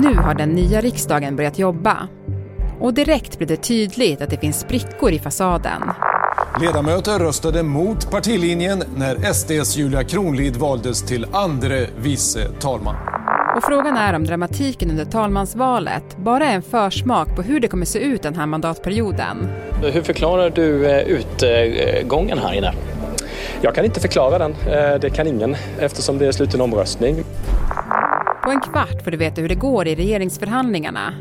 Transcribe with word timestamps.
Nu 0.00 0.14
har 0.14 0.34
den 0.34 0.48
nya 0.48 0.80
riksdagen 0.80 1.36
börjat 1.36 1.58
jobba. 1.58 2.08
Och 2.80 2.94
direkt 2.94 3.38
blir 3.38 3.48
det 3.48 3.56
tydligt 3.56 4.20
att 4.20 4.30
det 4.30 4.38
finns 4.38 4.60
sprickor 4.60 5.12
i 5.12 5.18
fasaden. 5.18 5.82
Ledamöter 6.60 7.18
röstade 7.18 7.62
mot 7.62 8.10
partilinjen 8.10 8.82
när 8.96 9.32
SDs 9.32 9.76
Julia 9.76 10.04
Kronlid 10.04 10.56
valdes 10.56 11.02
till 11.02 11.26
andre 11.32 11.86
vice 11.98 12.48
talman. 12.60 12.94
Och 13.56 13.62
frågan 13.62 13.96
är 13.96 14.14
om 14.14 14.24
dramatiken 14.24 14.90
under 14.90 15.04
talmansvalet 15.04 16.16
bara 16.16 16.44
är 16.44 16.54
en 16.54 16.62
försmak 16.62 17.36
på 17.36 17.42
hur 17.42 17.60
det 17.60 17.68
kommer 17.68 17.86
se 17.86 17.98
ut 17.98 18.22
den 18.22 18.34
här 18.34 18.46
mandatperioden. 18.46 19.48
Hur 19.82 20.02
förklarar 20.02 20.50
du 20.50 20.86
eh, 20.86 21.00
utgången 21.00 22.38
här 22.38 22.52
inne? 22.52 22.74
Jag 23.60 23.74
kan 23.74 23.84
inte 23.84 24.00
förklara 24.00 24.38
den, 24.38 24.52
eh, 24.52 25.00
det 25.00 25.10
kan 25.10 25.26
ingen 25.26 25.56
eftersom 25.78 26.18
det 26.18 26.26
är 26.26 26.32
sluten 26.32 26.60
omröstning. 26.60 27.24
På 28.46 28.52
en 28.52 28.60
kvart 28.60 29.04
får 29.04 29.10
du 29.10 29.16
veta 29.16 29.40
hur 29.40 29.48
det 29.48 29.54
går 29.54 29.88
i 29.88 29.94
regeringsförhandlingarna 29.94 31.12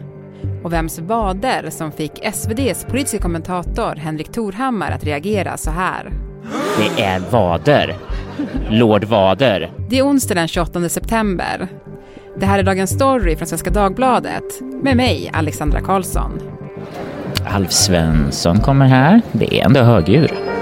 och 0.64 0.74
vems 0.74 1.00
vader 1.00 1.70
som 1.70 1.92
fick 1.92 2.12
SVDs 2.24 2.86
politiska 2.86 3.20
kommentator 3.20 3.96
Henrik 3.96 4.32
Torhammar 4.32 4.92
att 4.92 5.04
reagera 5.04 5.58
så 5.58 5.72
här. 5.72 6.12
Det 6.78 7.04
är 7.04 7.20
vader. 7.20 7.96
Lord 8.70 9.04
Vader. 9.04 9.72
Det 9.90 10.00
är 10.00 10.04
onsdag 10.04 10.36
den 10.36 10.48
28 10.48 10.90
september. 10.90 11.68
Det 12.40 12.46
här 12.46 12.60
är 12.60 12.64
Dagens 12.64 12.92
Story 12.92 13.36
från 13.36 13.48
Svenska 13.48 13.70
Dagbladet 13.70 14.62
med 14.84 14.98
mig, 14.98 15.32
Alexandra 15.34 15.82
Karlsson. 15.82 16.40
Alf 17.48 17.72
Svensson 17.72 18.60
kommer 18.60 18.86
här. 18.86 19.22
Det 19.32 19.60
är 19.60 19.66
ändå 19.66 19.80
högdjur. 19.80 20.55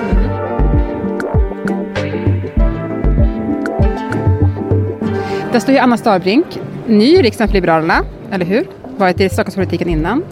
Där 5.54 5.60
står 5.60 5.74
ju 5.74 5.80
Anna 5.80 5.98
Starbrink, 5.98 6.46
ny 6.88 7.06
i 7.06 7.22
riksdagen 7.22 7.48
för 7.48 7.54
Liberalerna, 7.54 8.06
eller 8.32 8.46
hur? 8.46 8.68
Varit 8.98 9.22
i 9.22 9.30
Stockholmspolitiken 9.30 9.90
innan. 9.90 10.24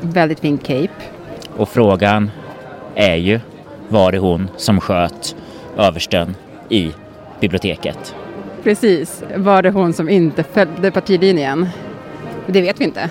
Väldigt 0.00 0.40
fin 0.40 0.58
cape. 0.58 0.88
Och 1.56 1.68
frågan 1.68 2.30
är 2.94 3.14
ju, 3.14 3.40
var 3.88 4.12
det 4.12 4.18
hon 4.18 4.48
som 4.56 4.80
sköt 4.80 5.36
översten 5.76 6.36
i 6.68 6.92
biblioteket? 7.40 8.14
Precis. 8.62 9.22
Var 9.36 9.62
det 9.62 9.70
hon 9.70 9.92
som 9.92 10.08
inte 10.08 10.42
följde 10.42 10.90
partilinjen? 10.90 11.68
Det 12.46 12.60
vet 12.60 12.80
vi 12.80 12.84
inte. 12.84 13.10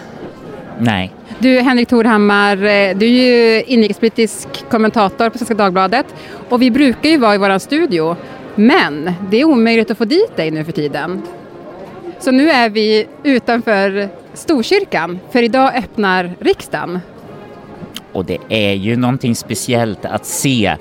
Nej. 0.80 1.13
Du 1.39 1.59
Henrik 1.59 1.89
Torhammar, 1.89 2.58
eh, 2.58 2.97
du 2.97 3.06
är 3.06 3.09
ju 3.09 3.63
inrikespolitisk 3.63 4.69
kommentator 4.69 5.30
på 5.30 5.38
Svenska 5.38 5.53
Dagbladet 5.53 6.06
och 6.50 6.61
vi 6.61 6.72
brukar 6.72 7.09
ju 7.09 7.17
vara 7.17 7.36
i 7.36 7.38
vår 7.38 7.59
studio 7.59 8.16
men 8.58 9.11
det 9.30 9.38
är 9.38 9.45
omöjligt 9.45 9.91
att 9.91 9.97
få 9.97 10.05
dit 10.05 10.36
dig 10.36 10.52
nu 10.52 10.63
för 10.63 10.72
tiden. 10.72 11.22
Så 12.19 12.31
nu 12.31 12.50
är 12.50 12.69
vi 12.69 13.08
utanför 13.23 14.09
Storkyrkan 14.33 15.19
för 15.31 15.44
idag 15.44 15.75
öppnar 15.75 16.36
riksdagen. 16.39 17.00
Och 18.11 18.25
det 18.25 18.38
är 18.50 18.73
ju 18.73 18.95
någonting 18.95 19.35
speciellt 19.35 20.05
att 20.05 20.25
se 20.25 20.75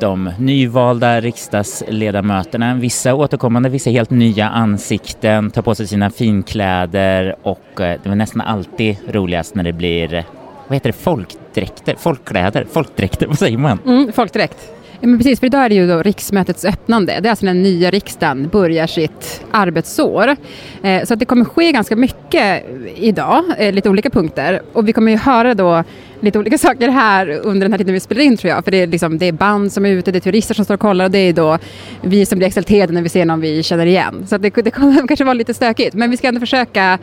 de 0.00 0.32
nyvalda 0.38 1.20
riksdagsledamöterna, 1.20 2.74
vissa 2.74 3.14
återkommande, 3.14 3.68
vissa 3.68 3.90
helt 3.90 4.10
nya 4.10 4.48
ansikten, 4.48 5.50
ta 5.50 5.62
på 5.62 5.74
sig 5.74 5.86
sina 5.86 6.10
finkläder 6.10 7.36
och 7.42 7.80
eh, 7.80 8.00
det 8.02 8.10
är 8.10 8.14
nästan 8.14 8.40
alltid 8.40 8.96
roligast 9.08 9.54
när 9.54 9.62
det 9.62 9.72
blir, 9.72 10.24
vad 10.68 10.76
heter 10.76 10.88
det, 10.88 10.98
folkdräkter, 10.98 11.94
folkkläder, 11.98 12.66
folkdräkter, 12.72 13.26
vad 13.28 13.38
säger 13.38 13.58
man? 13.58 13.78
Mm, 13.86 14.12
folkdräkt. 14.12 14.79
Ja, 15.02 15.06
men 15.06 15.18
precis, 15.18 15.40
för 15.40 15.46
idag 15.46 15.64
är 15.64 15.68
det 15.68 15.74
ju 15.74 15.88
då 15.88 16.02
riksmötets 16.02 16.64
öppnande. 16.64 17.20
Det 17.20 17.28
är 17.28 17.30
alltså 17.30 17.46
när 17.46 17.54
den 17.54 17.62
nya 17.62 17.90
riksdagen 17.90 18.48
börjar 18.48 18.86
sitt 18.86 19.44
arbetsår. 19.50 20.36
Eh, 20.82 21.04
så 21.04 21.14
att 21.14 21.20
det 21.20 21.24
kommer 21.24 21.44
ske 21.44 21.72
ganska 21.72 21.96
mycket 21.96 22.66
idag, 22.96 23.44
eh, 23.58 23.72
lite 23.72 23.90
olika 23.90 24.10
punkter. 24.10 24.62
Och 24.72 24.88
vi 24.88 24.92
kommer 24.92 25.12
ju 25.12 25.18
höra 25.18 25.54
då 25.54 25.84
lite 26.20 26.38
olika 26.38 26.58
saker 26.68 26.88
här 26.88 27.40
under 27.42 27.60
den 27.60 27.72
här 27.72 27.78
tiden 27.78 27.94
vi 27.94 28.00
spelar 28.00 28.22
in 28.22 28.36
tror 28.36 28.50
jag. 28.50 28.64
För 28.64 28.70
det 28.70 28.76
är, 28.76 28.86
liksom, 28.86 29.18
det 29.18 29.26
är 29.26 29.32
band 29.32 29.72
som 29.72 29.86
är 29.86 29.90
ute, 29.90 30.12
det 30.12 30.18
är 30.18 30.20
turister 30.20 30.54
som 30.54 30.64
står 30.64 30.74
och 30.74 30.80
kollar 30.80 31.04
och 31.04 31.10
det 31.10 31.18
är 31.18 31.32
då 31.32 31.58
vi 32.02 32.26
som 32.26 32.38
blir 32.38 32.48
exalterade 32.48 32.92
när 32.92 33.02
vi 33.02 33.08
ser 33.08 33.24
någon 33.24 33.40
vi 33.40 33.62
känner 33.62 33.86
igen. 33.86 34.26
Så 34.26 34.38
det, 34.38 34.50
det 34.50 34.70
kommer 34.70 35.06
kanske 35.08 35.24
vara 35.24 35.34
lite 35.34 35.54
stökigt. 35.54 35.94
Men 35.94 36.10
vi 36.10 36.16
ska 36.16 36.28
ändå 36.28 36.40
försöka 36.40 36.98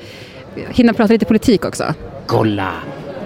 hinna 0.70 0.94
prata 0.94 1.14
lite 1.14 1.26
politik 1.26 1.66
också. 1.66 1.94
Kolla! 2.26 2.72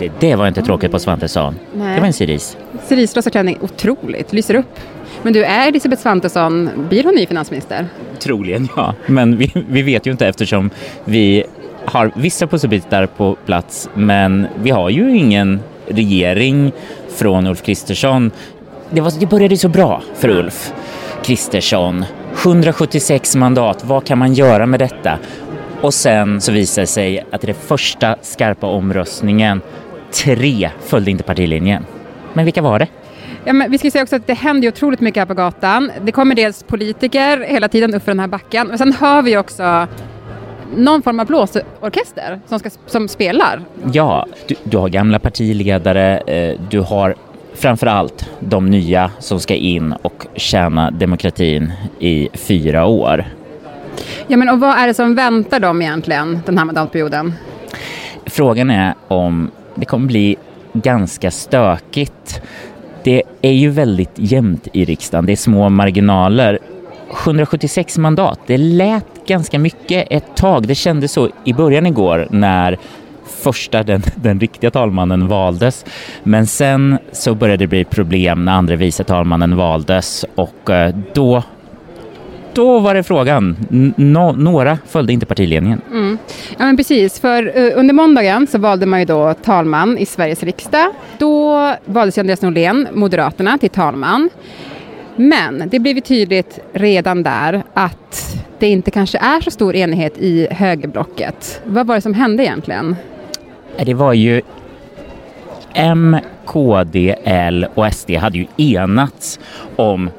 Det, 0.01 0.11
det 0.19 0.35
var 0.35 0.47
inte 0.47 0.61
tråkigt 0.61 0.91
på 0.91 0.99
Svantesson. 0.99 1.55
Nej. 1.73 1.93
Det 1.95 1.99
var 1.99 2.07
en 2.07 2.13
cerise. 2.13 2.57
Cerisrosa 2.87 3.29
klänning, 3.29 3.57
otroligt, 3.61 4.33
lyser 4.33 4.55
upp. 4.55 4.79
Men 5.23 5.33
du, 5.33 5.43
är 5.43 5.67
Elisabeth 5.67 6.01
Svantesson, 6.01 6.69
blir 6.89 7.03
hon 7.03 7.15
ny 7.15 7.25
finansminister? 7.25 7.87
Troligen 8.19 8.67
ja, 8.75 8.95
men 9.05 9.37
vi, 9.37 9.51
vi 9.69 9.81
vet 9.81 10.07
ju 10.07 10.11
inte 10.11 10.27
eftersom 10.27 10.69
vi 11.05 11.43
har 11.85 12.11
vissa 12.15 12.47
pusselbitar 12.47 13.05
på 13.05 13.37
plats 13.45 13.89
men 13.93 14.47
vi 14.63 14.69
har 14.69 14.89
ju 14.89 15.17
ingen 15.17 15.59
regering 15.87 16.71
från 17.09 17.47
Ulf 17.47 17.63
Kristersson. 17.63 18.31
Det, 18.89 19.01
var, 19.01 19.11
det 19.19 19.25
började 19.25 19.57
så 19.57 19.69
bra 19.69 20.01
för 20.15 20.29
Ulf 20.29 20.73
Kristersson. 21.23 22.05
176 22.43 23.35
mandat, 23.35 23.83
vad 23.85 24.05
kan 24.05 24.17
man 24.17 24.33
göra 24.33 24.65
med 24.65 24.79
detta? 24.79 25.19
Och 25.81 25.93
sen 25.93 26.41
så 26.41 26.51
visade 26.51 26.83
det 26.83 26.87
sig 26.87 27.25
att 27.31 27.43
i 27.43 27.47
den 27.47 27.55
första 27.55 28.15
skarpa 28.21 28.67
omröstningen, 28.67 29.61
tre 30.13 30.69
följde 30.85 31.11
inte 31.11 31.23
partilinjen. 31.23 31.85
Men 32.33 32.45
vilka 32.45 32.61
var 32.61 32.79
det? 32.79 32.87
Ja, 33.43 33.53
men 33.53 33.71
vi 33.71 33.77
ska 33.77 33.91
säga 33.91 34.03
också 34.03 34.15
att 34.15 34.27
det 34.27 34.33
händer 34.33 34.61
ju 34.61 34.67
otroligt 34.67 34.99
mycket 34.99 35.21
här 35.21 35.25
på 35.25 35.33
gatan. 35.33 35.91
Det 36.01 36.11
kommer 36.11 36.35
dels 36.35 36.63
politiker 36.63 37.45
hela 37.47 37.67
tiden 37.67 37.93
upp 37.93 38.03
för 38.03 38.11
den 38.11 38.19
här 38.19 38.27
backen. 38.27 38.67
Men 38.67 38.77
sen 38.77 38.93
hör 38.93 39.21
vi 39.21 39.37
också 39.37 39.87
någon 40.75 41.01
form 41.01 41.19
av 41.19 41.25
blåsorkester 41.25 42.39
som, 42.47 42.59
ska, 42.59 42.69
som 42.85 43.07
spelar. 43.07 43.61
Ja, 43.93 44.25
du, 44.47 44.55
du 44.63 44.77
har 44.77 44.89
gamla 44.89 45.19
partiledare, 45.19 46.17
eh, 46.17 46.59
du 46.69 46.79
har 46.79 47.15
framför 47.53 47.87
allt 47.87 48.29
de 48.39 48.65
nya 48.65 49.11
som 49.19 49.39
ska 49.39 49.55
in 49.55 49.93
och 50.01 50.25
tjäna 50.35 50.91
demokratin 50.91 51.71
i 51.99 52.29
fyra 52.33 52.85
år. 52.85 53.25
Ja, 54.27 54.37
men 54.37 54.49
och 54.49 54.59
vad 54.59 54.77
är 54.77 54.87
det 54.87 54.93
som 54.93 55.15
väntar 55.15 55.59
dem 55.59 55.81
egentligen 55.81 56.39
den 56.45 56.57
här 56.57 56.65
mandatperioden? 56.65 57.33
Frågan 58.25 58.69
är 58.69 58.93
om 59.07 59.51
det 59.81 59.85
kommer 59.85 60.07
bli 60.07 60.35
ganska 60.73 61.31
stökigt. 61.31 62.41
Det 63.03 63.23
är 63.41 63.51
ju 63.51 63.69
väldigt 63.69 64.11
jämnt 64.15 64.67
i 64.73 64.85
riksdagen, 64.85 65.25
det 65.25 65.31
är 65.31 65.35
små 65.35 65.69
marginaler. 65.69 66.59
176 67.25 67.97
mandat, 67.97 68.39
det 68.47 68.57
lät 68.57 69.27
ganska 69.27 69.59
mycket 69.59 70.07
ett 70.09 70.35
tag. 70.35 70.67
Det 70.67 70.75
kändes 70.75 71.11
så 71.11 71.29
i 71.43 71.53
början 71.53 71.85
igår 71.85 72.27
när 72.29 72.77
första, 73.25 73.83
den, 73.83 74.01
den 74.15 74.39
riktiga 74.39 74.71
talmannen 74.71 75.27
valdes. 75.27 75.85
Men 76.23 76.47
sen 76.47 76.97
så 77.11 77.35
började 77.35 77.63
det 77.63 77.67
bli 77.67 77.85
problem 77.85 78.45
när 78.45 78.51
andra 78.51 78.75
vice 78.75 79.03
talmannen 79.03 79.55
valdes 79.55 80.25
och 80.35 80.69
eh, 80.69 80.95
då 81.13 81.43
då 82.53 82.79
var 82.79 82.93
det 82.93 83.03
frågan. 83.03 83.57
Nå 83.95 84.31
några 84.31 84.77
följde 84.87 85.13
inte 85.13 85.25
partiledningen. 85.25 85.81
Mm. 85.91 86.17
Ja, 86.57 86.65
men 86.65 86.77
precis. 86.77 87.19
För 87.19 87.57
uh, 87.57 87.79
under 87.79 87.93
måndagen 87.93 88.47
så 88.47 88.57
valde 88.57 88.85
man 88.85 88.99
ju 88.99 89.05
då 89.05 89.33
talman 89.33 89.97
i 89.97 90.05
Sveriges 90.05 90.43
riksdag. 90.43 90.87
Då 91.17 91.73
valdes 91.85 92.17
Andreas 92.17 92.41
Norlén, 92.41 92.87
Moderaterna, 92.93 93.57
till 93.57 93.69
talman. 93.69 94.29
Men 95.15 95.63
det 95.71 95.79
blev 95.79 95.95
ju 95.95 96.01
tydligt 96.01 96.59
redan 96.73 97.23
där 97.23 97.63
att 97.73 98.37
det 98.59 98.67
inte 98.67 98.91
kanske 98.91 99.17
är 99.17 99.41
så 99.41 99.51
stor 99.51 99.75
enighet 99.75 100.17
i 100.17 100.47
högerblocket. 100.51 101.61
Vad 101.63 101.87
var 101.87 101.95
det 101.95 102.01
som 102.01 102.13
hände 102.13 102.43
egentligen? 102.43 102.95
Det 103.85 103.93
var 103.93 104.13
ju 104.13 104.41
M, 105.73 106.17
KD, 106.45 107.15
L 107.23 107.65
och 107.73 107.93
SD 107.93 108.11
hade 108.11 108.37
ju 108.37 108.45
enats 108.57 109.39
om 109.75 110.09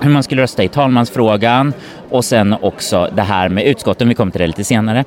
hur 0.00 0.10
man 0.10 0.22
skulle 0.22 0.42
rösta 0.42 0.64
i 0.64 0.68
talmansfrågan 0.68 1.72
och 2.10 2.24
sen 2.24 2.52
också 2.60 3.10
det 3.14 3.22
här 3.22 3.48
med 3.48 3.64
utskotten, 3.66 4.08
vi 4.08 4.14
kommer 4.14 4.32
till 4.32 4.40
det 4.40 4.46
lite 4.46 4.64
senare. 4.64 5.04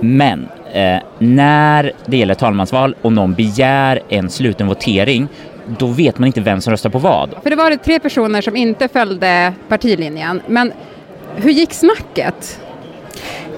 Men 0.00 0.48
eh, 0.72 0.98
när 1.18 1.92
det 2.06 2.16
gäller 2.16 2.34
talmansval 2.34 2.96
och 3.02 3.12
någon 3.12 3.34
begär 3.34 4.00
en 4.08 4.30
sluten 4.30 4.66
votering 4.66 5.28
då 5.78 5.86
vet 5.86 6.18
man 6.18 6.26
inte 6.26 6.40
vem 6.40 6.60
som 6.60 6.70
röstar 6.70 6.90
på 6.90 6.98
vad. 6.98 7.30
För 7.42 7.50
det 7.50 7.56
var 7.56 7.70
det 7.70 7.76
tre 7.76 8.00
personer 8.00 8.40
som 8.40 8.56
inte 8.56 8.88
följde 8.88 9.52
partilinjen. 9.68 10.42
Men 10.46 10.72
hur 11.36 11.50
gick 11.50 11.72
snacket? 11.72 12.60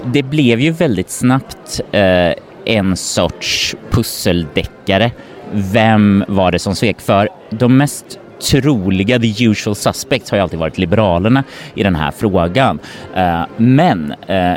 Det 0.05 0.23
blev 0.23 0.59
ju 0.59 0.71
väldigt 0.71 1.09
snabbt 1.09 1.81
eh, 1.91 2.33
en 2.65 2.95
sorts 2.95 3.75
pusseldeckare. 3.89 5.11
Vem 5.51 6.23
var 6.27 6.51
det 6.51 6.59
som 6.59 6.75
svek? 6.75 7.01
För 7.01 7.29
de 7.49 7.77
mest 7.77 8.19
troliga, 8.41 9.19
the 9.19 9.45
usual 9.45 9.75
suspects, 9.75 10.31
har 10.31 10.37
ju 10.37 10.41
alltid 10.41 10.59
varit 10.59 10.77
Liberalerna 10.77 11.43
i 11.75 11.83
den 11.83 11.95
här 11.95 12.11
frågan. 12.11 12.79
Eh, 13.15 13.41
men 13.57 14.13
eh, 14.27 14.53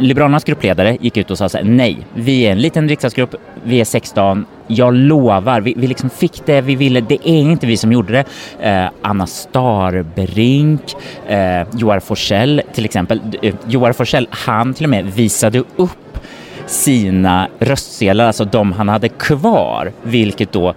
Liberalernas 0.00 0.44
gruppledare 0.44 0.96
gick 1.00 1.16
ut 1.16 1.30
och 1.30 1.38
sa 1.38 1.48
så 1.48 1.58
här, 1.58 1.64
nej, 1.64 2.06
vi 2.14 2.46
är 2.46 2.52
en 2.52 2.58
liten 2.58 2.88
riksdagsgrupp, 2.88 3.34
vi 3.64 3.80
är 3.80 3.84
16, 3.84 4.46
jag 4.66 4.94
lovar, 4.94 5.60
vi, 5.60 5.74
vi 5.76 5.86
liksom 5.86 6.10
fick 6.10 6.46
det 6.46 6.60
vi 6.60 6.74
ville, 6.74 7.00
det 7.00 7.28
är 7.28 7.40
inte 7.40 7.66
vi 7.66 7.76
som 7.76 7.92
gjorde 7.92 8.12
det. 8.12 8.24
Eh, 8.68 8.90
Anna 9.02 9.26
Starbrink, 9.26 10.80
eh, 11.28 11.66
Joar 11.76 12.00
Forsell 12.00 12.62
till 12.74 12.84
exempel, 12.84 13.20
eh, 13.42 13.54
Joar 13.66 13.92
Forsell, 13.92 14.28
han 14.30 14.74
till 14.74 14.84
och 14.84 14.90
med 14.90 15.06
visade 15.06 15.58
upp 15.76 16.18
sina 16.66 17.48
röstsedlar, 17.58 18.26
alltså 18.26 18.44
de 18.44 18.72
han 18.72 18.88
hade 18.88 19.08
kvar, 19.08 19.92
vilket 20.02 20.52
då 20.52 20.74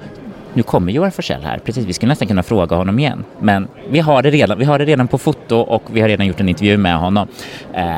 nu 0.53 0.63
kommer 0.63 0.91
Joar 0.91 1.09
Forssell 1.09 1.44
här, 1.44 1.59
precis, 1.59 1.85
vi 1.85 1.94
skulle 1.94 2.09
nästan 2.09 2.27
kunna 2.27 2.44
fråga 2.44 2.75
honom 2.75 3.00
igen. 3.00 3.25
Men 3.39 3.67
vi 3.89 4.00
har 4.00 4.21
det 4.21 4.29
redan, 4.29 4.59
vi 4.59 4.65
har 4.65 4.79
det 4.79 4.85
redan 4.85 5.07
på 5.07 5.17
foto 5.17 5.57
och 5.57 5.83
vi 5.91 6.01
har 6.01 6.07
redan 6.07 6.27
gjort 6.27 6.39
en 6.39 6.50
intervju 6.50 6.77
med 6.77 6.97
honom. 6.97 7.27
Eh, 7.73 7.95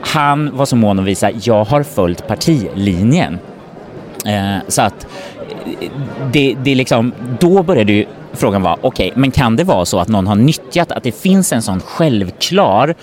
han 0.00 0.56
var 0.56 0.66
så 0.66 0.76
mån 0.76 0.98
att 0.98 1.04
visa, 1.04 1.30
jag 1.42 1.64
har 1.64 1.82
följt 1.82 2.26
partilinjen. 2.26 3.38
Eh, 4.26 4.56
så 4.68 4.82
att 4.82 5.06
eh, 5.80 5.90
det, 6.32 6.56
det 6.64 6.74
liksom, 6.74 7.12
då 7.40 7.62
började 7.62 7.92
ju 7.92 8.06
frågan 8.32 8.62
vara, 8.62 8.76
okej, 8.80 9.08
okay, 9.08 9.20
men 9.20 9.30
kan 9.30 9.56
det 9.56 9.64
vara 9.64 9.84
så 9.84 9.98
att 9.98 10.08
någon 10.08 10.26
har 10.26 10.34
nyttjat 10.34 10.92
att 10.92 11.02
det 11.02 11.12
finns 11.12 11.52
en 11.52 11.62
sån 11.62 11.80
självklar 11.80 12.94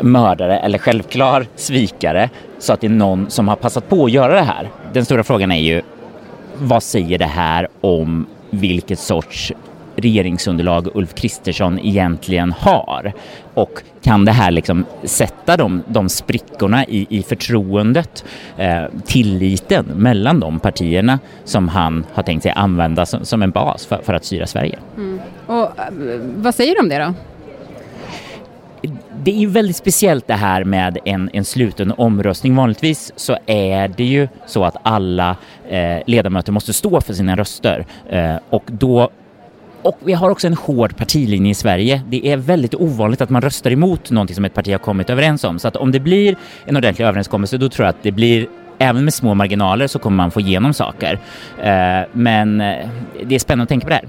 mördare 0.00 0.58
eller 0.58 0.78
självklar 0.78 1.46
svikare 1.56 2.30
så 2.58 2.72
att 2.72 2.80
det 2.80 2.86
är 2.86 2.88
någon 2.88 3.30
som 3.30 3.48
har 3.48 3.56
passat 3.56 3.88
på 3.88 4.04
att 4.04 4.10
göra 4.10 4.34
det 4.34 4.42
här? 4.42 4.70
Den 4.92 5.04
stora 5.04 5.24
frågan 5.24 5.52
är 5.52 5.60
ju, 5.60 5.82
vad 6.60 6.82
säger 6.82 7.18
det 7.18 7.24
här 7.24 7.68
om 7.80 8.26
vilket 8.50 8.98
sorts 8.98 9.52
regeringsunderlag 9.96 10.88
Ulf 10.94 11.14
Kristersson 11.14 11.78
egentligen 11.78 12.52
har? 12.52 13.12
Och 13.54 13.82
kan 14.02 14.24
det 14.24 14.32
här 14.32 14.50
liksom 14.50 14.84
sätta 15.04 15.56
de, 15.56 15.82
de 15.86 16.08
sprickorna 16.08 16.84
i, 16.84 17.06
i 17.10 17.22
förtroendet, 17.22 18.24
eh, 18.56 18.84
tilliten 19.04 19.86
mellan 19.86 20.40
de 20.40 20.60
partierna 20.60 21.18
som 21.44 21.68
han 21.68 22.06
har 22.12 22.22
tänkt 22.22 22.42
sig 22.42 22.52
använda 22.56 23.06
som, 23.06 23.24
som 23.24 23.42
en 23.42 23.50
bas 23.50 23.86
för, 23.86 24.00
för, 24.02 24.14
att 24.14 24.24
styra 24.24 24.46
Sverige? 24.46 24.78
Mm. 24.96 25.20
Och 25.46 25.62
eh, 25.62 25.68
vad 26.36 26.54
säger 26.54 26.74
du 26.74 26.80
om 26.80 26.88
det 26.88 26.98
då? 26.98 27.14
Det 29.24 29.30
är 29.30 29.38
ju 29.38 29.46
väldigt 29.46 29.76
speciellt 29.76 30.26
det 30.26 30.34
här 30.34 30.64
med 30.64 30.98
en, 31.04 31.30
en 31.32 31.44
sluten 31.44 31.92
omröstning. 31.96 32.56
Vanligtvis 32.56 33.12
så 33.16 33.38
är 33.46 33.88
det 33.88 34.04
ju 34.04 34.28
så 34.46 34.64
att 34.64 34.76
alla 34.82 35.36
eh, 35.68 35.98
ledamöter 36.06 36.52
måste 36.52 36.72
stå 36.72 37.00
för 37.00 37.14
sina 37.14 37.36
röster 37.36 37.86
eh, 38.10 38.36
och 38.50 38.64
då 38.66 39.10
och 39.82 39.98
vi 40.04 40.12
har 40.12 40.30
också 40.30 40.46
en 40.46 40.54
hård 40.54 40.96
partilinje 40.96 41.50
i 41.50 41.54
Sverige. 41.54 42.02
Det 42.08 42.26
är 42.26 42.36
väldigt 42.36 42.74
ovanligt 42.74 43.20
att 43.20 43.30
man 43.30 43.42
röstar 43.42 43.70
emot 43.70 44.10
någonting 44.10 44.34
som 44.34 44.44
ett 44.44 44.54
parti 44.54 44.72
har 44.72 44.78
kommit 44.78 45.10
överens 45.10 45.44
om. 45.44 45.58
Så 45.58 45.68
att 45.68 45.76
om 45.76 45.92
det 45.92 46.00
blir 46.00 46.36
en 46.64 46.76
ordentlig 46.76 47.06
överenskommelse, 47.06 47.58
då 47.58 47.68
tror 47.68 47.86
jag 47.86 47.90
att 47.90 48.02
det 48.02 48.12
blir 48.12 48.46
Även 48.82 49.04
med 49.04 49.14
små 49.14 49.34
marginaler 49.34 49.86
så 49.86 49.98
kommer 49.98 50.16
man 50.16 50.30
få 50.30 50.40
igenom 50.40 50.74
saker. 50.74 51.18
Eh, 51.62 52.08
men 52.12 52.60
eh, 52.60 52.88
det 53.24 53.34
är 53.34 53.38
spännande 53.38 53.62
att 53.62 53.68
tänka 53.68 53.84
på 53.84 53.90
det 53.90 53.94
här. 53.94 54.08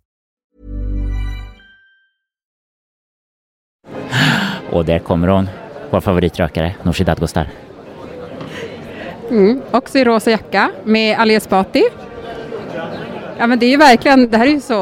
Och 4.71 4.85
där 4.85 4.99
kommer 4.99 5.27
hon, 5.27 5.49
vår 5.89 6.01
favoritrökare, 6.01 6.75
Nooshi 6.83 7.03
Dadgostar. 7.03 7.47
Mm, 9.29 9.61
också 9.71 9.99
i 9.99 10.03
rosa 10.03 10.31
jacka 10.31 10.71
med 10.83 11.19
Ali 11.19 11.35
Esbati. 11.35 11.83
Ja 13.37 13.47
men 13.47 13.59
det 13.59 13.65
är 13.65 13.69
ju 13.69 13.77
verkligen, 13.77 14.29
det 14.29 14.37
här 14.37 14.45
är 14.45 14.51
ju 14.51 14.61
så 14.61 14.73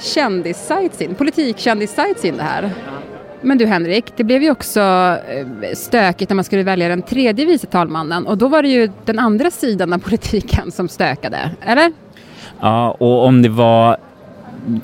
kändis-sightseeing, 0.00 1.14
politik-kändis-sightseeing 1.14 2.36
det 2.36 2.42
här. 2.42 2.70
Men 3.40 3.58
du 3.58 3.66
Henrik, 3.66 4.04
det 4.16 4.24
blev 4.24 4.42
ju 4.42 4.50
också 4.50 4.80
eh, 4.80 5.74
stökigt 5.74 6.30
när 6.30 6.34
man 6.34 6.44
skulle 6.44 6.62
välja 6.62 6.88
den 6.88 7.02
tredje 7.02 7.46
vice 7.46 7.66
talmannen 7.66 8.26
och 8.26 8.38
då 8.38 8.48
var 8.48 8.62
det 8.62 8.68
ju 8.68 8.90
den 9.04 9.18
andra 9.18 9.50
sidan 9.50 9.92
av 9.92 9.98
politiken 9.98 10.70
som 10.70 10.88
stökade, 10.88 11.50
eller? 11.60 11.92
Ja, 12.60 12.90
och 12.90 13.24
om 13.26 13.42
det 13.42 13.48
var 13.48 13.96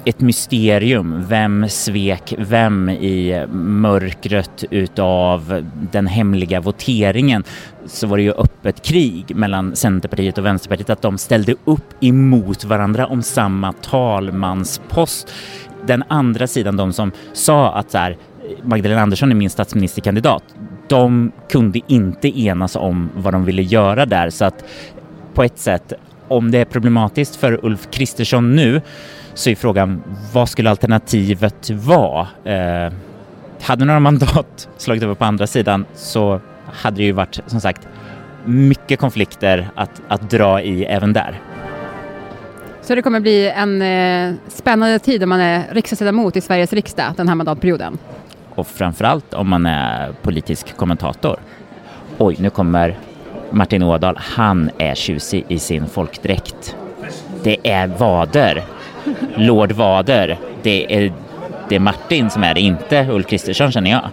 ett 0.05 0.21
mysterium. 0.21 1.25
Vem 1.29 1.69
svek 1.69 2.35
vem 2.39 2.89
i 2.89 3.47
mörkret 3.53 4.65
utav 4.71 5.65
den 5.93 6.07
hemliga 6.07 6.61
voteringen 6.61 7.45
så 7.87 8.07
var 8.07 8.17
det 8.17 8.23
ju 8.23 8.33
öppet 8.33 8.83
krig 8.83 9.37
mellan 9.37 9.77
Centerpartiet 9.77 10.39
och 10.39 10.45
Vänsterpartiet 10.45 10.91
att 10.91 11.03
de 11.03 11.19
ställde 11.19 11.55
upp 11.65 11.95
emot 12.01 12.65
varandra 12.65 13.07
om 13.07 13.23
samma 13.23 13.73
talmanspost. 13.73 15.33
Den 15.87 16.05
andra 16.09 16.47
sidan, 16.47 16.77
de 16.77 16.93
som 16.93 17.13
sa 17.33 17.73
att 17.73 17.91
så 17.91 17.99
här, 17.99 18.17
Magdalena 18.63 19.03
Andersson 19.03 19.31
är 19.31 19.35
min 19.35 19.51
statsministerkandidat, 19.51 20.45
de 20.89 21.33
kunde 21.51 21.81
inte 21.87 22.41
enas 22.41 22.77
om 22.77 23.11
vad 23.17 23.35
de 23.35 23.45
ville 23.45 23.63
göra 23.63 24.07
där 24.07 24.31
så 24.31 24.45
att 24.45 24.65
på 25.35 25.43
ett 25.43 25.59
sätt, 25.59 25.93
om 26.31 26.51
det 26.51 26.59
är 26.59 26.65
problematiskt 26.65 27.37
för 27.37 27.65
Ulf 27.65 27.89
Kristersson 27.91 28.57
nu 28.57 28.81
så 29.35 29.51
är 29.51 29.55
frågan 29.55 30.03
vad 30.33 30.49
skulle 30.49 30.71
alternativet 30.71 31.71
vara? 31.71 32.29
Eh, 32.45 32.93
hade 33.63 33.85
några 33.85 34.01
mandat 34.01 34.69
slagit 34.77 35.03
över 35.03 35.15
på 35.15 35.25
andra 35.25 35.47
sidan 35.47 35.85
så 35.95 36.41
hade 36.73 36.97
det 36.97 37.03
ju 37.03 37.13
varit 37.13 37.41
som 37.47 37.61
sagt 37.61 37.89
mycket 38.45 39.01
konflikter 39.01 39.69
att, 39.75 40.03
att 40.09 40.31
dra 40.31 40.63
i 40.63 40.85
även 40.85 41.13
där. 41.13 41.41
Så 42.83 42.95
det 42.95 43.03
kommer 43.03 43.21
bli 43.21 43.51
en 43.51 43.83
eh, 43.83 44.35
spännande 44.49 44.99
tid 44.99 45.23
om 45.23 45.29
man 45.29 45.41
är 45.41 45.65
riksdagsledamot 45.71 46.37
i 46.37 46.41
Sveriges 46.41 46.73
riksdag 46.73 47.13
den 47.17 47.29
här 47.29 47.35
mandatperioden? 47.35 47.99
Och 48.55 48.67
framförallt 48.67 49.35
om 49.35 49.49
man 49.49 49.67
är 49.67 50.13
politisk 50.23 50.77
kommentator. 50.77 51.41
Oj, 52.19 52.37
nu 52.39 52.51
kommer 52.51 52.99
Martin 53.51 53.83
Ådahl. 53.83 54.17
Han 54.17 54.71
är 54.79 54.95
tjusig 54.95 55.45
i 55.49 55.59
sin 55.59 55.87
folkdräkt. 55.87 56.77
Det 57.43 57.57
är 57.63 57.87
vader 57.87 58.63
Lord 59.37 59.73
Vader. 59.73 60.39
Det 60.63 60.95
är, 60.95 61.13
det 61.69 61.75
är 61.75 61.81
Martin 61.81 62.31
som 62.31 62.43
är 62.43 62.55
det, 62.55 62.61
inte 62.61 63.07
Ulf 63.11 63.27
Kristersson 63.27 63.73
känner 63.73 63.91
jag. 63.91 64.09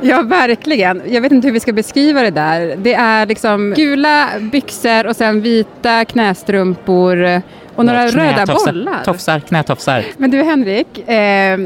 Ja, 0.00 0.22
verkligen. 0.22 1.02
Jag 1.06 1.20
vet 1.20 1.32
inte 1.32 1.48
hur 1.48 1.52
vi 1.52 1.60
ska 1.60 1.72
beskriva 1.72 2.22
det 2.22 2.30
där. 2.30 2.76
Det 2.76 2.94
är 2.94 3.26
liksom 3.26 3.74
gula 3.76 4.28
byxor 4.40 5.06
och 5.06 5.16
sen 5.16 5.40
vita 5.40 6.04
knästrumpor 6.04 7.42
och 7.74 7.84
några 7.84 8.04
ja, 8.04 8.10
röda 8.10 8.46
bollar. 8.46 9.04
Tofsar, 9.04 9.40
knätofsar. 9.40 10.04
Men 10.16 10.30
du 10.30 10.42
Henrik, 10.42 11.08
eh, 11.08 11.60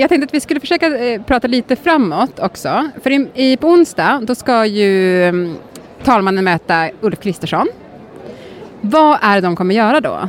jag 0.00 0.08
tänkte 0.08 0.24
att 0.24 0.34
vi 0.34 0.40
skulle 0.40 0.60
försöka 0.60 0.98
eh, 0.98 1.22
prata 1.22 1.48
lite 1.48 1.76
framåt 1.76 2.38
också. 2.38 2.90
För 3.02 3.10
i, 3.10 3.28
i, 3.34 3.56
på 3.56 3.68
onsdag 3.68 4.20
då 4.22 4.34
ska 4.34 4.66
ju 4.66 5.24
eh, 5.24 5.32
talmannen 6.06 6.44
möta 6.44 6.90
Ulf 7.00 7.20
Kristersson. 7.20 7.68
Vad 8.80 9.18
är 9.22 9.34
det 9.34 9.40
de 9.40 9.56
kommer 9.56 9.74
göra 9.74 10.00
då? 10.00 10.28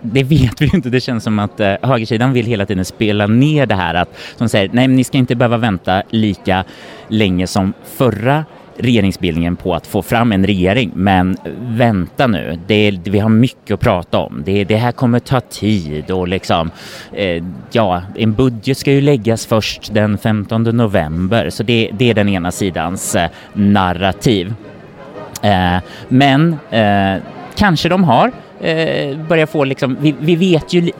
det 0.00 0.22
vet 0.22 0.62
vi 0.62 0.66
ju 0.66 0.70
inte. 0.74 0.88
Det 0.90 1.00
känns 1.00 1.24
som 1.24 1.38
att 1.38 1.60
eh, 1.60 1.74
högersidan 1.82 2.32
vill 2.32 2.46
hela 2.46 2.66
tiden 2.66 2.84
spela 2.84 3.26
ner 3.26 3.66
det 3.66 3.74
här 3.74 3.94
att 3.94 4.08
de 4.38 4.48
säger 4.48 4.68
nej, 4.72 4.88
men 4.88 4.96
ni 4.96 5.04
ska 5.04 5.18
inte 5.18 5.34
behöva 5.34 5.56
vänta 5.56 6.02
lika 6.10 6.64
länge 7.08 7.46
som 7.46 7.72
förra 7.84 8.44
regeringsbildningen 8.78 9.56
på 9.56 9.74
att 9.74 9.86
få 9.86 10.02
fram 10.02 10.32
en 10.32 10.46
regering. 10.46 10.90
Men 10.94 11.36
vänta 11.58 12.26
nu, 12.26 12.58
det, 12.66 12.98
vi 13.04 13.18
har 13.18 13.28
mycket 13.28 13.74
att 13.74 13.80
prata 13.80 14.18
om. 14.18 14.42
Det, 14.44 14.64
det 14.64 14.76
här 14.76 14.92
kommer 14.92 15.18
ta 15.18 15.40
tid 15.40 16.10
och 16.10 16.28
liksom, 16.28 16.70
eh, 17.12 17.44
ja, 17.72 18.02
en 18.16 18.32
budget 18.32 18.78
ska 18.78 18.92
ju 18.92 19.00
läggas 19.00 19.46
först 19.46 19.94
den 19.94 20.18
15 20.18 20.62
november. 20.62 21.50
Så 21.50 21.62
det, 21.62 21.90
det 21.92 22.10
är 22.10 22.14
den 22.14 22.28
ena 22.28 22.52
sidans 22.52 23.14
eh, 23.14 23.30
narrativ. 23.52 24.54
Eh, 25.42 25.78
men 26.08 26.56
eh, 26.70 27.22
kanske 27.56 27.88
de 27.88 28.04
har 28.04 28.32
eh, 28.60 29.16
börjar 29.18 29.46
få 29.46 29.64
liksom, 29.64 29.96
vi, 30.00 30.14
vi 30.20 30.36
vet 30.36 30.72
ju 30.72 30.90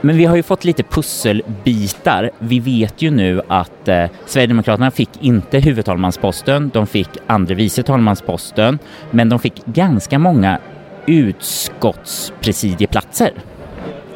men 0.00 0.16
vi 0.16 0.24
har 0.24 0.36
ju 0.36 0.42
fått 0.42 0.64
lite 0.64 0.82
pusselbitar. 0.82 2.30
Vi 2.38 2.60
vet 2.60 3.02
ju 3.02 3.10
nu 3.10 3.42
att 3.48 3.88
eh, 3.88 4.04
Sverigedemokraterna 4.26 4.90
fick 4.90 5.10
inte 5.20 5.58
huvudtalmansposten, 5.58 6.70
de 6.74 6.86
fick 6.86 7.08
andre 7.26 7.54
vice 7.54 7.82
talmansposten, 7.82 8.78
men 9.10 9.28
de 9.28 9.38
fick 9.38 9.66
ganska 9.66 10.18
många 10.18 10.58
utskottspresidieplatser. 11.06 13.32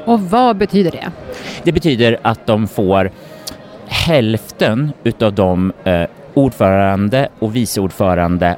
Och 0.05 0.21
vad 0.21 0.57
betyder 0.57 0.91
det? 0.91 1.11
Det 1.63 1.73
betyder 1.73 2.19
att 2.23 2.47
de 2.47 2.69
får 2.69 3.11
hälften 3.87 4.93
utav 5.05 5.35
de 5.35 5.73
eh, 5.85 6.05
ordförande 6.35 7.29
och 7.39 7.57
viceordförande 7.57 8.57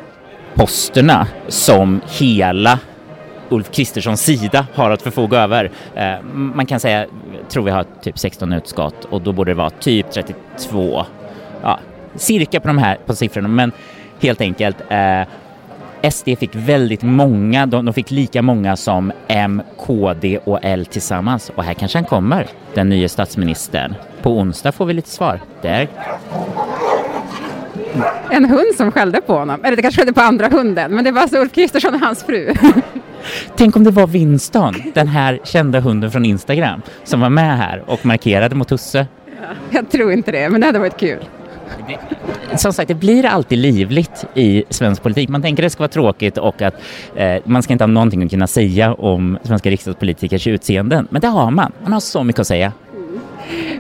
posterna 0.55 1.27
som 1.49 2.01
hela 2.19 2.79
Ulf 3.53 3.71
Kristerssons 3.71 4.21
sida 4.21 4.67
har 4.75 4.91
att 4.91 5.03
förfoga 5.03 5.39
över. 5.39 5.71
Eh, 5.95 6.23
man 6.23 6.67
kan 6.67 6.81
säga, 6.81 7.07
tror 7.49 7.65
vi 7.65 7.71
har 7.71 7.85
typ 8.03 8.19
16 8.19 8.53
utskott 8.53 9.05
och 9.05 9.23
då 9.23 9.33
borde 9.33 9.51
det 9.51 9.55
vara 9.55 9.71
typ 9.71 10.11
32, 10.11 11.05
ja, 11.63 11.79
cirka 12.15 12.61
på 12.61 12.69
de 12.69 12.79
här 12.79 12.99
på 13.07 13.15
siffrorna, 13.15 13.49
men 13.49 13.73
helt 14.21 14.41
enkelt 14.41 14.77
eh, 14.89 15.23
SD 16.11 16.29
fick 16.39 16.51
väldigt 16.55 17.03
många, 17.03 17.67
de, 17.67 17.85
de, 17.85 17.95
fick 17.95 18.11
lika 18.11 18.43
många 18.43 18.77
som 18.77 19.13
M, 19.29 19.63
KD 19.79 20.39
och 20.39 20.59
L 20.63 20.87
tillsammans. 20.87 21.51
Och 21.55 21.65
här 21.65 21.75
kanske 21.75 21.99
han 21.99 22.05
kommer, 22.05 22.47
den 22.75 22.89
nya 22.89 23.09
statsministern. 23.09 23.95
På 24.23 24.31
onsdag 24.31 24.73
får 24.73 24.87
vi 24.87 24.93
lite 24.93 25.11
svar. 25.11 25.41
Där. 25.63 25.89
En 28.31 28.45
hund 28.45 28.75
som 28.77 28.93
skällde 28.93 29.21
på 29.21 29.39
honom, 29.39 29.65
eller 29.65 29.77
det 29.77 29.83
kanske 29.83 30.01
skällde 30.01 30.13
på 30.13 30.21
andra 30.21 30.49
hunden, 30.49 30.95
men 30.95 31.05
det 31.05 31.11
var 31.11 31.21
alltså 31.21 31.39
Ulf 31.39 31.53
Kristersson 31.53 31.95
och 31.95 32.01
hans 32.01 32.25
fru. 32.25 32.55
Tänk 33.57 33.77
om 33.77 33.85
det 33.85 33.91
var 33.91 34.07
Winston, 34.07 34.75
den 34.95 35.09
här 35.09 35.41
kända 35.45 35.81
hunden 35.81 36.11
från 36.11 36.25
Instagram, 36.25 36.83
som 37.05 37.21
var 37.21 37.31
med 37.31 37.59
här 37.59 37.83
och 37.87 38.07
markerade 38.07 38.55
mot 38.55 38.71
Husse. 38.71 39.07
Ja, 39.27 39.49
jag 39.71 39.91
tror 39.91 40.13
inte 40.13 40.33
det, 40.33 40.49
men 40.49 40.61
det 40.61 40.67
hade 40.67 40.79
varit 40.79 40.97
kul 40.97 41.25
som 42.57 42.73
sagt, 42.73 42.89
det 42.89 42.95
blir 42.95 43.27
alltid 43.27 43.59
livligt 43.59 44.25
i 44.35 44.65
svensk 44.69 45.03
politik. 45.03 45.29
Man 45.29 45.43
tänker 45.43 45.63
att 45.63 45.67
det 45.67 45.71
ska 45.71 45.81
vara 45.81 45.89
tråkigt 45.89 46.39
och 46.39 46.63
att 46.63 46.75
eh, 47.17 47.37
man 47.45 47.63
ska 47.63 47.73
inte 47.73 47.85
ha 47.85 47.87
någonting 47.87 48.23
att 48.23 48.31
kunna 48.31 48.47
säga 48.47 48.95
om 48.95 49.39
svenska 49.43 49.71
riksdagspolitikers 49.71 50.47
utseenden. 50.47 51.09
Men 51.11 51.21
det 51.21 51.29
har 51.29 51.51
man. 51.51 51.73
Man 51.83 51.93
har 51.93 52.01
så 52.01 52.25
mycket 52.25 52.41
att 52.41 52.47
säga. 52.47 52.73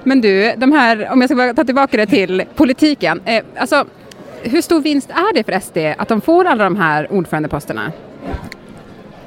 Men 0.04 0.20
du, 0.20 0.54
de 0.56 0.72
här, 0.72 1.12
om 1.12 1.20
jag 1.20 1.30
ska 1.30 1.54
ta 1.54 1.64
tillbaka 1.64 1.96
det 1.96 2.06
till 2.06 2.42
politiken. 2.54 3.20
Eh, 3.24 3.42
alltså, 3.56 3.84
hur 4.42 4.62
stor 4.62 4.80
vinst 4.80 5.10
är 5.10 5.34
det 5.34 5.44
för 5.44 5.60
SD 5.60 5.78
att 5.98 6.08
de 6.08 6.20
får 6.20 6.44
alla 6.44 6.64
de 6.64 6.76
här 6.76 7.12
ordförandeposterna? 7.12 7.92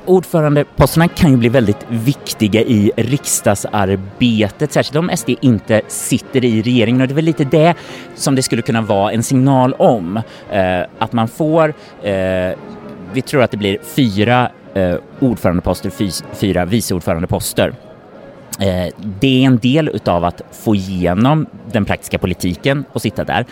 ordförandeposterna 0.06 1.08
kan 1.08 1.32
ju 1.32 1.38
bli 1.38 1.50
väldigt 1.50 1.86
viktiga 1.90 2.62
i 2.62 2.92
riksdagsarbetet, 2.98 4.72
särskilt 4.72 4.96
om 4.96 5.12
SD 5.18 5.30
inte 5.42 5.82
sitter 5.88 6.46
i 6.46 6.62
regeringen 6.62 7.02
och 7.02 7.08
det 7.08 7.14
är 7.14 7.16
väl 7.16 7.26
lite 7.26 7.44
det 7.44 7.76
som 8.16 8.36
det 8.36 8.44
skulle 8.44 8.62
kunna 8.62 8.82
vara 8.82 9.12
en 9.12 9.24
signal 9.24 9.74
om. 9.74 10.18
Eh, 10.52 10.82
att 11.00 11.14
man 11.14 11.28
får, 11.28 11.74
eh, 12.04 12.58
vi 13.14 13.22
tror 13.22 13.44
att 13.44 13.52
det 13.52 13.58
blir 13.58 13.78
fyra 13.84 14.52
eh, 14.74 14.96
ordförandeposter, 15.20 15.92
fyra 16.36 16.66
vice 16.66 16.96
ordförandeposter. 16.96 17.74
Eh, 18.60 18.94
det 19.20 19.44
är 19.44 19.48
en 19.48 19.58
del 19.58 19.90
utav 19.90 20.24
att 20.24 20.42
få 20.52 20.76
igenom 20.76 21.46
den 21.72 21.86
praktiska 21.86 22.18
politiken 22.18 22.86
och 22.92 23.02
sitta 23.02 23.24
där. 23.24 23.46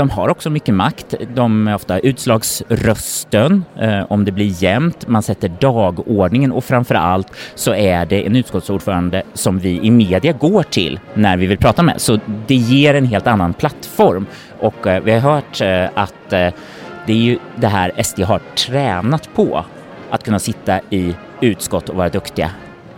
De 0.00 0.10
har 0.10 0.28
också 0.28 0.50
mycket 0.50 0.74
makt. 0.74 1.14
De 1.34 1.68
är 1.68 1.74
ofta 1.74 1.98
utslagsrösten 1.98 3.64
eh, 3.80 4.12
om 4.12 4.24
det 4.24 4.32
blir 4.32 4.62
jämnt. 4.62 5.08
Man 5.08 5.22
sätter 5.22 5.48
dagordningen 5.48 6.52
och 6.52 6.64
framför 6.64 6.94
allt 6.94 7.32
så 7.54 7.74
är 7.74 8.06
det 8.06 8.26
en 8.26 8.36
utskottsordförande 8.36 9.22
som 9.34 9.58
vi 9.58 9.80
i 9.82 9.90
media 9.90 10.32
går 10.32 10.62
till 10.62 11.00
när 11.14 11.36
vi 11.36 11.46
vill 11.46 11.58
prata 11.58 11.82
med. 11.82 12.00
Så 12.00 12.18
det 12.46 12.54
ger 12.54 12.94
en 12.94 13.06
helt 13.06 13.26
annan 13.26 13.54
plattform 13.54 14.26
och 14.60 14.86
eh, 14.86 15.02
vi 15.02 15.12
har 15.12 15.20
hört 15.20 15.60
eh, 15.60 16.02
att 16.02 16.32
eh, 16.32 16.48
det 17.06 17.12
är 17.12 17.16
ju 17.16 17.38
det 17.56 17.68
här 17.68 18.02
SD 18.02 18.20
har 18.20 18.38
tränat 18.38 19.34
på 19.34 19.64
att 20.10 20.24
kunna 20.24 20.38
sitta 20.38 20.80
i 20.90 21.14
utskott 21.40 21.88
och 21.88 21.96
vara 21.96 22.08
duktiga. 22.08 22.50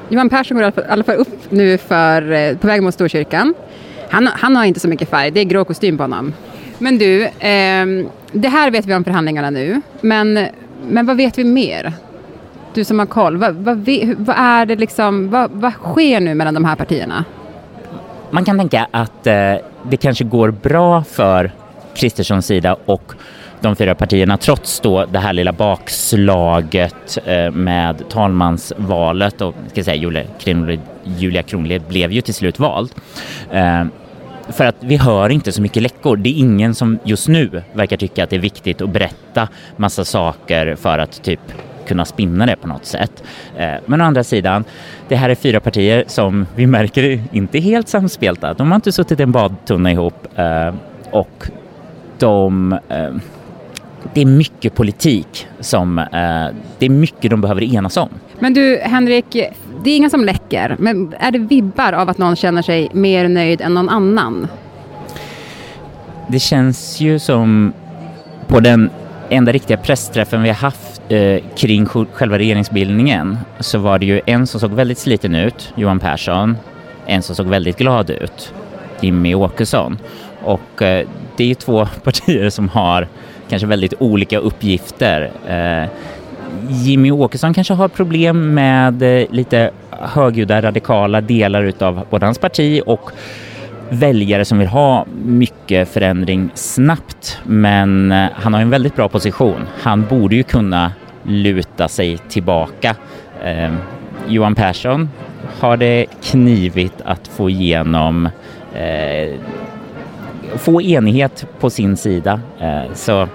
Johan 0.08 0.28
Persson 0.28 0.56
går 0.56 0.66
i 0.66 0.72
alla 0.88 1.04
fall 1.04 1.16
upp 1.16 1.50
nu 1.50 1.78
för, 1.78 2.32
eh, 2.32 2.56
på 2.56 2.66
väg 2.66 2.82
mot 2.82 2.94
Storkyrkan. 2.94 3.54
Han, 4.10 4.26
han 4.26 4.56
har 4.56 4.64
inte 4.64 4.80
så 4.80 4.88
mycket 4.88 5.08
färg, 5.08 5.30
det 5.30 5.40
är 5.40 5.44
grå 5.44 5.64
kostym 5.64 5.96
på 5.96 6.02
honom. 6.02 6.34
Men 6.82 6.98
du, 6.98 7.24
eh, 7.24 7.86
det 8.32 8.48
här 8.48 8.70
vet 8.70 8.86
vi 8.86 8.94
om 8.94 9.04
förhandlingarna 9.04 9.50
nu, 9.50 9.80
men, 10.00 10.46
men 10.88 11.06
vad 11.06 11.16
vet 11.16 11.38
vi 11.38 11.44
mer? 11.44 11.92
Du 12.74 12.84
som 12.84 12.98
har 12.98 13.06
koll, 13.06 13.36
vad, 13.36 13.54
vad, 13.54 13.88
vad 14.16 14.36
är 14.38 14.66
det 14.66 14.76
liksom, 14.76 15.30
vad, 15.30 15.50
vad, 15.50 15.72
sker 15.72 16.20
nu 16.20 16.34
mellan 16.34 16.54
de 16.54 16.64
här 16.64 16.76
partierna? 16.76 17.24
Man 18.30 18.44
kan 18.44 18.58
tänka 18.58 18.86
att 18.90 19.26
eh, 19.26 19.54
det 19.82 19.96
kanske 20.00 20.24
går 20.24 20.50
bra 20.50 21.04
för 21.04 21.52
Kristerssons 21.94 22.46
sida 22.46 22.76
och 22.84 23.12
de 23.60 23.76
fyra 23.76 23.94
partierna 23.94 24.36
trots 24.36 24.80
då 24.80 25.04
det 25.04 25.18
här 25.18 25.32
lilla 25.32 25.52
bakslaget 25.52 27.18
eh, 27.26 27.50
med 27.50 28.08
talmansvalet 28.08 29.40
och 29.40 29.54
ska 29.70 29.84
säga, 29.84 29.96
Julia 29.96 30.24
Kronlid, 30.40 30.80
Julia 31.04 31.42
Kronlid 31.42 31.82
blev 31.82 32.12
ju 32.12 32.20
till 32.20 32.34
slut 32.34 32.58
vald. 32.58 32.90
Eh, 33.50 33.84
för 34.48 34.64
att 34.64 34.76
vi 34.80 34.96
hör 34.96 35.28
inte 35.28 35.52
så 35.52 35.62
mycket 35.62 35.82
läckor. 35.82 36.16
Det 36.16 36.28
är 36.28 36.38
ingen 36.38 36.74
som 36.74 36.98
just 37.04 37.28
nu 37.28 37.62
verkar 37.72 37.96
tycka 37.96 38.24
att 38.24 38.30
det 38.30 38.36
är 38.36 38.40
viktigt 38.40 38.80
att 38.80 38.90
berätta 38.90 39.48
massa 39.76 40.04
saker 40.04 40.74
för 40.74 40.98
att 40.98 41.22
typ 41.22 41.40
kunna 41.86 42.04
spinna 42.04 42.46
det 42.46 42.56
på 42.56 42.68
något 42.68 42.84
sätt. 42.86 43.22
Eh, 43.56 43.74
men 43.86 44.00
å 44.00 44.04
andra 44.04 44.24
sidan, 44.24 44.64
det 45.08 45.16
här 45.16 45.28
är 45.28 45.34
fyra 45.34 45.60
partier 45.60 46.04
som 46.06 46.46
vi 46.56 46.66
märker 46.66 47.22
inte 47.32 47.58
är 47.58 47.62
helt 47.62 47.88
samspelta. 47.88 48.54
De 48.54 48.70
har 48.70 48.76
inte 48.76 48.92
suttit 48.92 49.20
i 49.20 49.22
en 49.22 49.32
badtunna 49.32 49.92
ihop 49.92 50.26
eh, 50.36 50.74
och 51.10 51.50
de 52.18 52.72
eh, 52.88 53.10
det 54.14 54.20
är 54.20 54.26
mycket 54.26 54.74
politik 54.74 55.46
som 55.60 56.06
det 56.78 56.86
är 56.86 56.90
mycket 56.90 57.30
de 57.30 57.40
behöver 57.40 57.62
enas 57.62 57.96
om. 57.96 58.08
Men 58.38 58.54
du 58.54 58.80
Henrik, 58.82 59.36
det 59.84 59.90
är 59.90 59.96
inga 59.96 60.10
som 60.10 60.24
läcker, 60.24 60.76
men 60.78 61.14
är 61.18 61.30
det 61.30 61.38
vibbar 61.38 61.92
av 61.92 62.08
att 62.08 62.18
någon 62.18 62.36
känner 62.36 62.62
sig 62.62 62.88
mer 62.92 63.28
nöjd 63.28 63.60
än 63.60 63.74
någon 63.74 63.88
annan? 63.88 64.48
Det 66.28 66.38
känns 66.38 67.00
ju 67.00 67.18
som 67.18 67.72
på 68.46 68.60
den 68.60 68.90
enda 69.28 69.52
riktiga 69.52 69.76
pressträffen 69.76 70.42
vi 70.42 70.48
har 70.48 70.56
haft 70.56 71.02
eh, 71.08 71.42
kring 71.56 71.86
själva 71.86 72.38
regeringsbildningen 72.38 73.38
så 73.60 73.78
var 73.78 73.98
det 73.98 74.06
ju 74.06 74.20
en 74.26 74.46
som 74.46 74.60
såg 74.60 74.72
väldigt 74.72 74.98
sliten 74.98 75.34
ut, 75.34 75.72
Johan 75.76 76.00
Persson, 76.00 76.56
en 77.06 77.22
som 77.22 77.36
såg 77.36 77.46
väldigt 77.46 77.78
glad 77.78 78.10
ut, 78.10 78.54
Jimmy 79.00 79.34
Åkesson. 79.34 79.98
Och 80.42 80.82
eh, 80.82 81.06
det 81.36 81.44
är 81.44 81.48
ju 81.48 81.54
två 81.54 81.86
partier 82.04 82.50
som 82.50 82.68
har 82.68 83.08
kanske 83.48 83.66
väldigt 83.66 83.94
olika 83.98 84.38
uppgifter. 84.38 85.30
Eh, 85.46 85.88
Jimmy 86.68 87.10
Åkesson 87.10 87.54
kanske 87.54 87.74
har 87.74 87.88
problem 87.88 88.54
med 88.54 89.02
eh, 89.02 89.26
lite 89.30 89.70
högljudda 89.90 90.62
radikala 90.62 91.20
delar 91.20 91.62
utav 91.62 92.06
både 92.10 92.26
hans 92.26 92.38
parti 92.38 92.82
och 92.86 93.10
väljare 93.88 94.44
som 94.44 94.58
vill 94.58 94.68
ha 94.68 95.06
mycket 95.24 95.88
förändring 95.88 96.50
snabbt. 96.54 97.38
Men 97.44 98.12
eh, 98.12 98.28
han 98.34 98.54
har 98.54 98.60
en 98.60 98.70
väldigt 98.70 98.96
bra 98.96 99.08
position. 99.08 99.66
Han 99.82 100.06
borde 100.06 100.36
ju 100.36 100.42
kunna 100.42 100.92
luta 101.22 101.88
sig 101.88 102.18
tillbaka. 102.18 102.96
Eh, 103.44 103.72
Johan 104.28 104.54
Persson 104.54 105.08
har 105.60 105.76
det 105.76 106.06
knivigt 106.22 107.00
att 107.04 107.28
få 107.28 107.50
igenom 107.50 108.28
eh, 108.74 109.34
få 110.56 110.82
enighet 110.82 111.46
på 111.60 111.70
sin 111.70 111.96
sida. 111.96 112.40
Eh, 112.60 112.94
så 112.94 113.28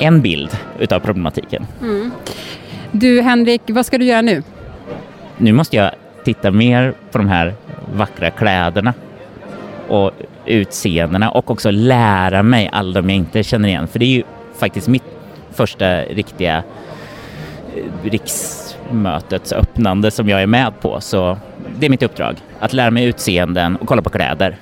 en 0.00 0.20
bild 0.20 0.58
utav 0.78 1.00
problematiken. 1.00 1.66
Mm. 1.80 2.10
Du 2.92 3.22
Henrik, 3.22 3.62
vad 3.66 3.86
ska 3.86 3.98
du 3.98 4.04
göra 4.04 4.22
nu? 4.22 4.42
Nu 5.36 5.52
måste 5.52 5.76
jag 5.76 5.90
titta 6.24 6.50
mer 6.50 6.94
på 7.10 7.18
de 7.18 7.28
här 7.28 7.54
vackra 7.92 8.30
kläderna 8.30 8.94
och 9.88 10.12
utseendena 10.46 11.30
och 11.30 11.50
också 11.50 11.70
lära 11.70 12.42
mig 12.42 12.70
alla 12.72 13.00
de 13.00 13.10
jag 13.10 13.16
inte 13.16 13.42
känner 13.42 13.68
igen. 13.68 13.88
För 13.88 13.98
det 13.98 14.04
är 14.04 14.16
ju 14.16 14.22
faktiskt 14.58 14.88
mitt 14.88 15.04
första 15.52 16.00
riktiga 16.00 16.62
eh, 17.76 18.10
riksmötets 18.10 19.52
öppnande 19.52 20.10
som 20.10 20.28
jag 20.28 20.42
är 20.42 20.46
med 20.46 20.80
på. 20.80 21.00
Så 21.00 21.38
det 21.78 21.86
är 21.86 21.90
mitt 21.90 22.02
uppdrag, 22.02 22.36
att 22.60 22.72
lära 22.72 22.90
mig 22.90 23.04
utseenden 23.04 23.76
och 23.76 23.88
kolla 23.88 24.02
på 24.02 24.10
kläder. 24.10 24.56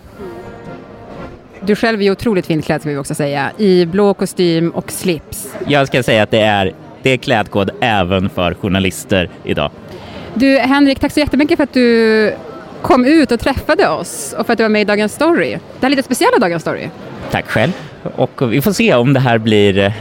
Du 1.60 1.76
själv 1.76 2.02
är 2.02 2.10
otroligt 2.10 2.46
fint 2.46 2.64
klädd 2.64 2.80
ska 2.80 2.90
vi 2.90 2.96
också 2.96 3.14
säga, 3.14 3.50
i 3.58 3.86
blå 3.86 4.14
kostym 4.14 4.70
och 4.70 4.92
slips. 4.92 5.54
Jag 5.66 5.86
ska 5.86 6.02
säga 6.02 6.22
att 6.22 6.30
det 6.30 6.40
är, 6.40 6.72
det 7.02 7.10
är 7.10 7.16
klädkod 7.16 7.70
även 7.80 8.28
för 8.28 8.54
journalister 8.54 9.28
idag. 9.44 9.70
Du 10.34 10.58
Henrik, 10.58 11.00
tack 11.00 11.12
så 11.12 11.20
jättemycket 11.20 11.56
för 11.56 11.64
att 11.64 11.74
du 11.74 12.34
kom 12.82 13.04
ut 13.04 13.32
och 13.32 13.40
träffade 13.40 13.88
oss 13.88 14.34
och 14.38 14.46
för 14.46 14.52
att 14.52 14.58
du 14.58 14.64
var 14.64 14.68
med 14.68 14.82
i 14.82 14.84
Dagens 14.84 15.12
Story. 15.12 15.50
Det 15.50 15.58
här 15.82 15.90
lite 15.90 16.02
speciella 16.02 16.38
Dagens 16.38 16.62
Story. 16.62 16.88
Tack 17.30 17.46
själv. 17.48 17.72
Och 18.02 18.52
vi 18.52 18.62
får 18.62 18.72
se 18.72 18.94
om 18.94 19.12
det 19.12 19.20
här 19.20 19.38
blir 19.38 19.78
eh, 19.78 19.92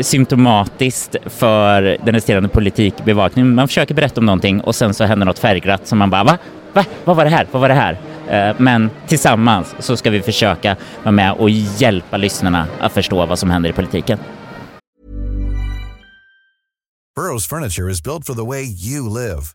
symptomatiskt 0.00 1.16
för 1.26 1.96
den 2.04 2.14
resterande 2.14 2.48
politikbevakningen. 2.48 3.54
Man 3.54 3.68
försöker 3.68 3.94
berätta 3.94 4.20
om 4.20 4.26
någonting 4.26 4.60
och 4.60 4.74
sen 4.74 4.94
så 4.94 5.04
händer 5.04 5.26
något 5.26 5.38
färgglatt 5.38 5.86
som 5.86 5.98
man 5.98 6.10
bara 6.10 6.24
va? 6.24 6.38
Va? 6.72 6.84
Vad 7.04 7.16
var 7.16 7.24
det 7.24 7.30
här? 7.30 7.46
Vad 7.50 7.62
var 7.62 7.68
det 7.68 7.74
här? 7.74 7.98
Eh, 8.28 8.56
men 8.58 8.90
tillsammans 9.06 9.74
så 9.78 9.96
ska 9.96 10.10
vi 10.10 10.22
försöka 10.22 10.76
vara 11.02 11.12
med 11.12 11.32
och 11.32 11.50
hjälpa 11.50 12.16
lyssnarna 12.16 12.66
att 12.80 12.92
förstå 12.92 13.26
vad 13.26 13.38
som 13.38 13.50
händer 13.50 13.70
i 13.70 13.72
politiken. 13.72 14.18
Burrows 17.16 17.46
furniture 17.46 17.88
is 17.88 18.02
built 18.02 18.26
for 18.26 18.34
the 18.34 18.44
way 18.44 18.62
you 18.62 19.08
live. 19.08 19.54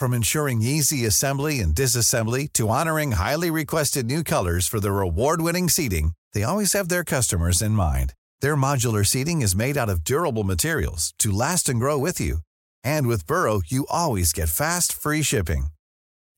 From 0.00 0.14
ensuring 0.14 0.62
easy 0.62 1.06
assembly 1.06 1.60
and 1.60 1.74
disassembly 1.74 2.48
to 2.54 2.70
honoring 2.70 3.12
highly 3.12 3.50
requested 3.50 4.06
new 4.06 4.24
colors 4.24 4.66
for 4.66 4.80
their 4.80 5.00
award-winning 5.00 5.68
seating, 5.68 6.12
they 6.32 6.42
always 6.42 6.72
have 6.72 6.88
their 6.88 7.04
customers 7.04 7.60
in 7.60 7.72
mind. 7.72 8.14
Their 8.40 8.56
modular 8.56 9.04
seating 9.04 9.42
is 9.42 9.54
made 9.54 9.76
out 9.76 9.90
of 9.90 10.02
durable 10.02 10.44
materials 10.44 11.12
to 11.18 11.30
last 11.30 11.68
and 11.68 11.78
grow 11.78 11.98
with 11.98 12.20
you. 12.20 12.38
And 12.82 13.06
with 13.06 13.26
Burrow, 13.26 13.60
you 13.66 13.84
always 13.90 14.32
get 14.32 14.48
fast, 14.48 14.92
free 14.92 15.22
shipping. 15.22 15.73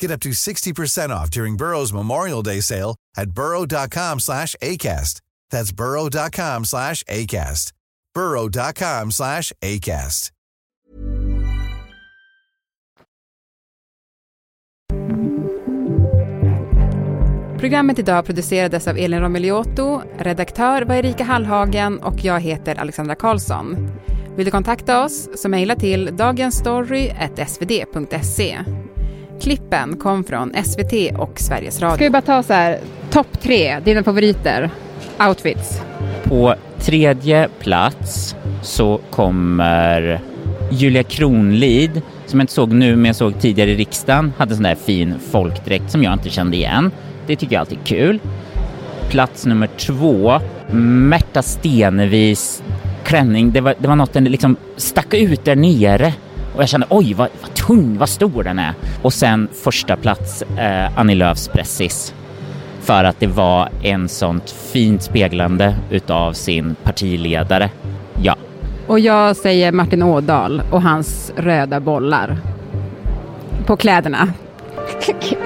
Get 0.01 0.11
up 0.11 0.21
to 0.21 0.31
60% 0.31 1.11
off 1.11 1.31
during 1.31 1.57
Burrow's 1.57 1.93
Memorial 1.93 2.43
Day 2.43 2.61
sale 2.61 2.97
at 3.17 3.31
burrow.com 3.31 4.21
slash 4.21 4.55
ACAST. 4.63 5.21
That's 5.51 5.73
burrow.com 5.73 6.65
slash 6.65 7.03
ACAST. 7.05 7.73
burrow.com 8.15 9.11
slash 9.11 9.53
ACAST. 9.63 10.31
Programmet 17.59 17.99
idag 17.99 18.27
producerades 18.27 18.89
av 18.89 18.99
Elin 18.99 19.21
Romeliotto, 19.21 20.03
redaktör 20.19 20.83
var 20.83 20.95
Erika 20.95 21.25
Hallhagen 21.25 21.99
och 21.99 22.25
jag 22.25 22.41
heter 22.41 22.81
Alexandra 22.81 23.15
Karlsson. 23.15 23.91
Vill 24.37 24.45
du 24.45 24.51
kontakta 24.51 25.05
oss 25.05 25.29
så 25.35 25.49
mejla 25.49 25.77
till 25.77 26.17
dagensstory.svd.se. 26.17 28.65
Klippen 29.41 29.97
kom 29.97 30.25
från 30.25 30.53
SVT 30.65 31.19
och 31.19 31.41
Sveriges 31.41 31.83
Radio. 31.83 31.97
Ska 31.97 32.05
vi 32.05 32.11
bara 32.11 32.23
ta 32.23 32.43
så 32.43 32.53
här, 32.53 32.79
topp 33.11 33.41
tre, 33.41 33.81
dina 33.81 34.03
favoriter, 34.03 34.71
outfits? 35.29 35.81
På 36.25 36.55
tredje 36.79 37.49
plats 37.61 38.37
så 38.63 39.01
kommer 39.11 40.21
Julia 40.71 41.03
Kronlid, 41.03 42.03
som 42.27 42.41
jag 42.41 42.45
inte 42.45 42.53
såg 42.53 42.73
nu 42.73 42.97
men 42.97 43.05
jag 43.05 43.17
såg 43.17 43.41
tidigare 43.41 43.71
i 43.71 43.77
riksdagen, 43.77 44.33
hade 44.39 44.53
en 44.53 44.57
sån 44.57 44.65
där 44.65 44.75
fin 44.75 45.15
folkdräkt 45.31 45.91
som 45.91 46.03
jag 46.03 46.13
inte 46.13 46.31
kände 46.31 46.57
igen. 46.57 46.91
Det 47.27 47.37
tycker 47.37 47.55
jag 47.55 47.61
alltid 47.61 47.79
är 47.79 47.85
kul. 47.85 48.19
Plats 49.11 49.47
nummer 49.47 49.69
två, 49.77 50.41
Märta 50.71 51.43
Stenevis 51.43 52.63
klänning. 53.05 53.53
Det 53.53 53.61
var, 53.61 53.75
det 53.79 53.89
var 53.89 53.97
något 53.97 54.13
den 54.13 54.25
liksom 54.25 54.57
stack 54.77 55.15
ut 55.15 55.45
där 55.45 55.57
nere 55.57 56.15
och 56.57 56.63
jag 56.63 56.69
kände 56.69 56.87
oj 56.91 57.15
vad, 57.15 57.29
vad 57.43 57.55
tung, 57.55 57.99
vad 57.99 58.09
stor 58.09 58.43
den 58.43 58.59
är. 58.59 58.75
Och 59.03 59.13
sen 59.13 59.49
första 59.63 59.97
plats 59.97 60.43
eh, 60.43 60.99
Annie 60.99 61.15
Lööfs 61.15 61.49
pressis 61.49 62.15
för 62.81 63.05
att 63.05 63.21
det 63.21 63.27
var 63.27 63.69
en 63.83 64.09
sånt 64.09 64.51
fint 64.51 65.03
speglande 65.03 65.75
utav 65.91 66.33
sin 66.33 66.77
partiledare. 66.83 67.71
Ja. 68.23 68.37
Och 68.87 69.01
jag 69.01 69.37
säger 69.37 69.73
Martin 69.73 70.03
Ådahl 70.03 70.63
och 70.73 70.83
hans 70.83 71.33
röda 71.37 71.81
bollar 71.81 72.39
på 73.67 73.77
kläderna. 73.77 74.29